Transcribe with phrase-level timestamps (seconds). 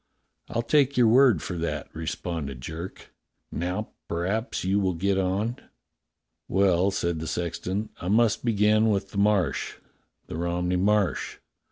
[0.49, 3.13] "I'll take your word for that," responded Jerk.
[3.51, 5.59] "Now p'raps you will get on.^^"
[6.47, 9.75] "Well," said the sexton, "I must begin with the Marsh—
[10.25, 11.37] the Romney Marsh.